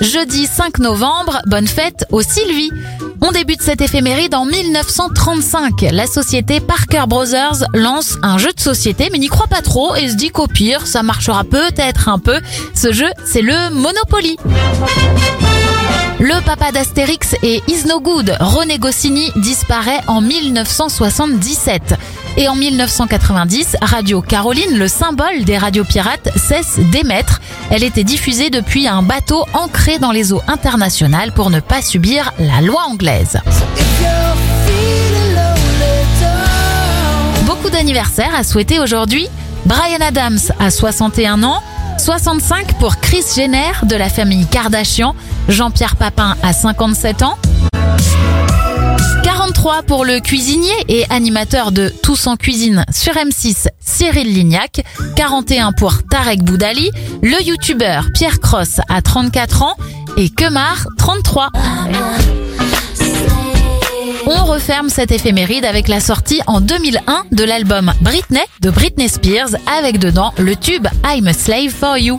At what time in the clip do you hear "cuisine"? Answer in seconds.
52.36-52.86